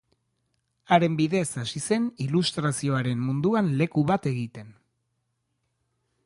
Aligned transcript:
Haren 0.95 1.17
bidez 1.19 1.43
hasi 1.63 1.81
zen 1.89 2.07
ilustrazioaren 2.25 3.21
munduan 3.27 3.71
leku 3.83 4.05
bat 4.13 4.27
egiten. 4.33 4.73